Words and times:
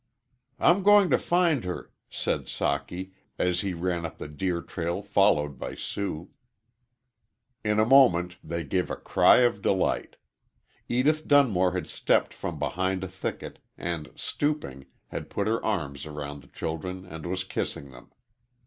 "I'm 0.59 0.81
going 0.81 1.11
to 1.11 1.17
find 1.19 1.63
her," 1.63 1.91
said 2.09 2.45
Socky, 2.47 3.11
as 3.37 3.61
he 3.61 3.75
ran 3.75 4.03
up 4.03 4.17
the 4.17 4.27
deer 4.27 4.59
trail 4.63 5.03
followed 5.03 5.59
by 5.59 5.75
Sue. 5.75 6.31
In 7.63 7.79
a 7.79 7.85
moment 7.85 8.39
they 8.43 8.63
gave 8.63 8.89
a 8.89 8.95
cry 8.95 9.41
of 9.41 9.61
delight. 9.61 10.15
Edith 10.89 11.27
Dunmore 11.27 11.73
had 11.73 11.85
stepped 11.87 12.33
from 12.33 12.57
behind 12.57 13.03
a 13.03 13.07
thicket, 13.07 13.59
and, 13.77 14.09
stooping, 14.15 14.87
had 15.09 15.29
put 15.29 15.45
her 15.45 15.63
arms 15.63 16.07
around 16.07 16.39
the 16.41 16.47
children 16.47 17.05
and 17.05 17.27
was 17.27 17.43
kissing 17.43 17.91
them. 17.91 18.09